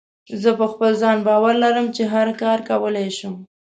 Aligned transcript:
زه 0.41 0.49
په 0.59 0.65
خپل 0.71 0.91
ځان 1.01 1.17
باور 1.27 1.53
لرم 1.63 1.87
چې 1.95 2.03
هر 2.13 2.27
کار 2.41 2.59
کولی 2.69 3.09
شم. 3.17 3.35